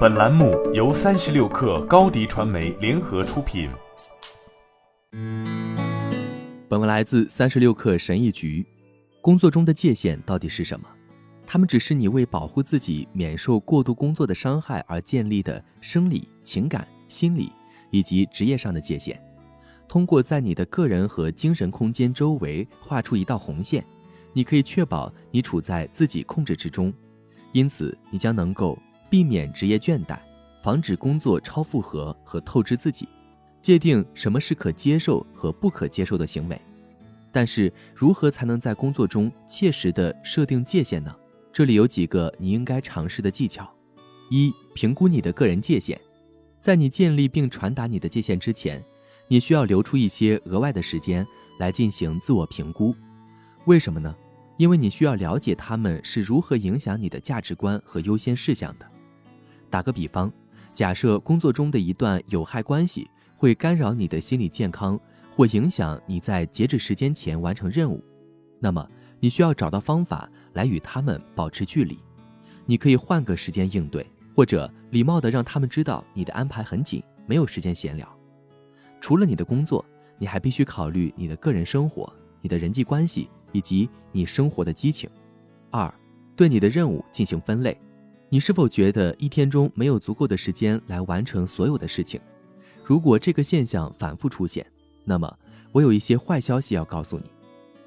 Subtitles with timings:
[0.00, 3.70] 本栏目由三十六氪高低传媒联合出品。
[6.68, 8.66] 本文来自三十六氪神译局。
[9.22, 10.86] 工作中的界限到底是什么？
[11.46, 17.50] 它们只是你为保护自己免受过度工作的伤害而建立的生理、情感、心理
[17.90, 19.18] 以及职业上的界限。
[19.88, 23.82] 通过在你的个人和精神空间周围画出一道红线，
[24.32, 26.92] 你可以确保你处在自己控制之中。
[27.52, 28.78] 因此，你将能够
[29.10, 30.16] 避免职业倦怠，
[30.62, 33.08] 防止工作超负荷和透支自己，
[33.60, 36.58] 界定什么是可接受和不可接受的行为。
[37.32, 41.14] 但是，如何才能在工作中切实的设定界限呢？
[41.52, 43.68] 这里有几个你应该尝试的技巧：
[44.30, 46.00] 一、评估你的个人界限。
[46.60, 48.82] 在你建立并传达你的界限之前，
[49.28, 51.26] 你需要留出一些额外的时间
[51.58, 52.94] 来进行自我评估。
[53.66, 54.14] 为什么呢？
[54.56, 58.86] 因为你需要了解他们是如何影响你的价值观和优先事项的。
[59.70, 60.30] 打个比方，
[60.74, 64.98] 假设工作中的一段有害关系会干扰你的心理健康，
[65.30, 68.02] 或影响你在截止时间前完成任务，
[68.58, 68.86] 那么
[69.20, 71.98] 你需要找到方法来与他们保持距离。
[72.66, 74.04] 你可以换个时间应对，
[74.34, 78.06] 或者礼貌地让他们知道你的安排很紧，没有时间闲聊。
[79.00, 79.84] 除了你的工作，
[80.18, 83.28] 你还必须考虑你的个人生活、你的人际关系。
[83.52, 85.10] 以及你生活的激情。
[85.70, 85.92] 二，
[86.36, 87.76] 对你的任务进行分类。
[88.32, 92.20] 你是否觉得一天中没有足够的时间来完成所有的事情？
[92.84, 94.64] 如果这个现象反复出现，
[95.04, 95.36] 那么
[95.72, 97.24] 我有一些坏消息要告诉你：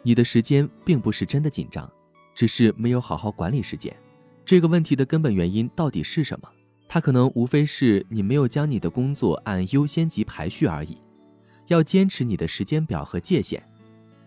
[0.00, 1.90] 你的时间并不是真的紧张，
[2.36, 3.92] 只是没有好好管理时间。
[4.44, 6.48] 这个问题的根本原因到底是什么？
[6.86, 10.96] 它可能无非是你没有将你的工作按优先级排序而已。
[11.66, 13.60] 要坚持你的时间表和界限。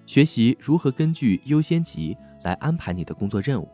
[0.06, 3.70] 学习如何根据优先级来安排你的工作任务，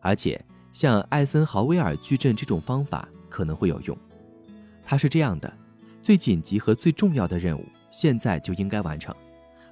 [0.00, 3.96] 而且像艾森豪威尔矩阵这种方法可能会有用。
[4.84, 5.52] 它是这样的：
[6.02, 9.14] 最紧急和最重要的任务现在就应该完成，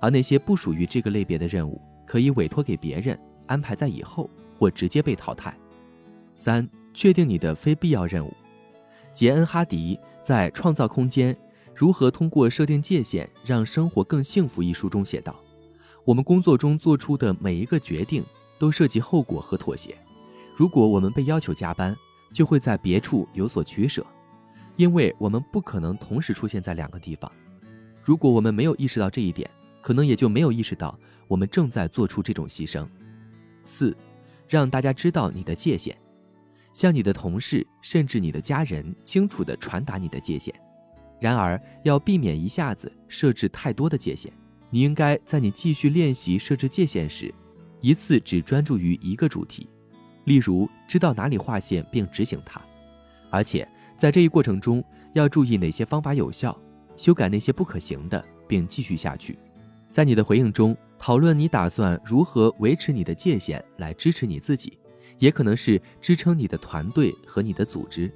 [0.01, 5.57] 而那些不属于这个类别的任务可以委托给别人，安排在以后或直接被淘汰。
[6.35, 8.33] 三、确定你的非必要任务。
[9.15, 11.35] 杰恩·哈迪在《创造空间：
[11.75, 15.35] 如何通过设定界限让生活更幸福》一书中写道。
[16.05, 18.23] 我们工作中做出的每一个决定
[18.59, 19.97] 都涉及后果和妥协。
[20.57, 21.95] 如果我们被要求加班，
[22.33, 24.05] 就会在别处有所取舍，
[24.77, 27.31] 因为我们不可能同时出现在两个地方。
[28.03, 29.51] 如果我们没有意识到这一点，
[29.83, 32.87] 可能也就没有意识到我们正在做出这种牺牲。
[33.65, 33.95] 四，
[34.49, 35.95] 让大家知道你的界限，
[36.73, 40.55] 向你的同事甚至你的家人清楚地传达你的界限。
[41.21, 44.33] 然而，要避免一下子设置太多的界限。
[44.71, 47.33] 你应该在你继续练习设置界限时，
[47.83, 49.69] 一次只专注于一个主题，
[50.27, 52.61] 例如知道哪里划线并执行它，
[53.31, 53.67] 而且
[53.97, 56.57] 在这一过程中要注意哪些方法有效，
[56.97, 59.39] 修改那些不可行的，并继续下去。
[59.91, 64.77] 在你的回应中讨论你打算如何维持你的界限来支持你自己，
[65.19, 68.13] 也可能是支撑你的团队和你的组织。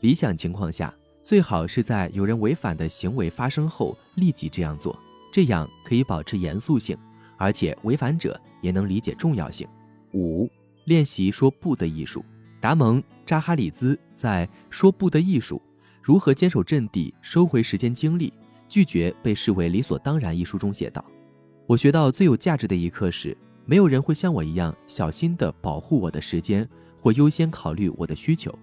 [0.00, 0.94] 理想情况下，
[1.24, 4.96] 最好是在有人违反的行为发生后立即这样做。
[5.32, 6.96] 这样可以保持严肃性，
[7.36, 9.66] 而且违反者也能理解重要性。
[10.14, 10.48] 五、
[10.86, 12.24] 练习说不的艺术。
[12.60, 15.60] 达蒙·扎哈里兹在《说不的艺术：
[16.02, 18.32] 如何坚守阵地、收回时间、精力、
[18.68, 21.04] 拒绝被视为理所当然》一书中写道
[21.66, 26.66] ：“我学到最有价值的一课是，没有人会像我一样小心地保护我的时间，
[26.98, 28.56] 或优先考虑我的需求。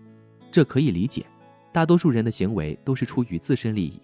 [0.51, 1.25] 这可以理解，
[1.71, 4.01] 大多数人的行为都是出于自身利益。”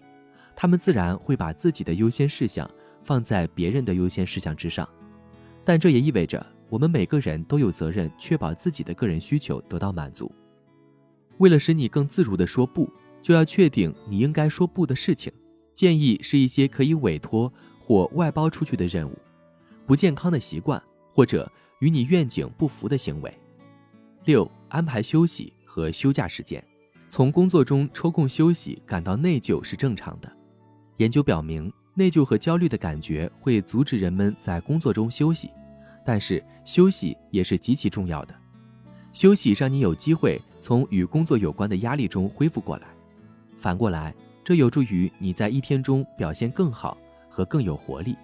[0.56, 2.69] 他们自然会把自己的优先事项
[3.06, 4.88] 放在别人的优先事项之上，
[5.63, 10.31] 但这也意味着我们每个人都有责任确保自己的个人需求得到满足。
[11.40, 12.90] 为了使你更自如地说不，
[13.22, 15.31] 就要确定你应该说不的事情。
[15.74, 19.18] 建议是一些可以委托或外包出去的任务，
[19.88, 20.81] 不健康的习惯
[21.12, 23.34] 或者与你愿景不符的行为。
[24.25, 26.63] 六、安排休息和休假时间。
[27.09, 30.32] 从工作中抽空休息感到内疚是正常的。
[30.97, 35.49] 研究表明，内疚和焦虑的感觉会阻止人们在工作中休息，
[36.09, 38.34] 但是休息也是极其重要的。
[39.14, 42.88] 休息让你有机会从与工作有关的压力中恢复过来，
[43.59, 44.11] 反过来，
[44.44, 46.97] 这有助于你在一天中表现更好
[47.29, 48.16] 和更有活力。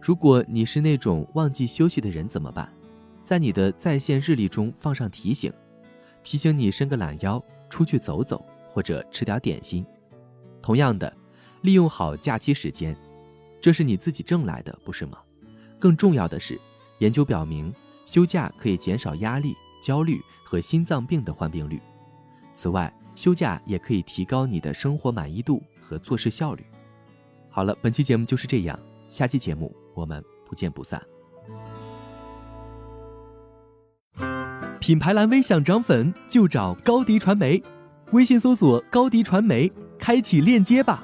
[0.00, 2.66] 如果你是那种忘记休息的人怎么办？
[3.26, 5.52] 在你的在线日历中放上提醒，
[6.22, 7.38] 提醒你伸个懒腰，
[7.68, 9.84] 出去走走，或者吃点点心。
[10.62, 11.12] 同样的。
[11.60, 12.96] 利用好假期时间，
[13.60, 15.18] 这是你自己挣来的，不是吗？
[15.78, 16.58] 更重要的是，
[17.02, 17.74] 研究表明，
[18.06, 21.80] 休假可以减少压力、焦虑和心脏病的患病率。
[22.54, 26.64] 此外，休假也可以提高你的生活满意度和做事效率。
[27.50, 28.78] 好了，本期节目就是这样，
[29.10, 31.02] 下期节目我们不见不散。
[34.78, 37.60] 品牌蓝 V 想涨粉就找高迪传媒，
[38.12, 41.02] 微信搜索高迪传媒，开启链接吧。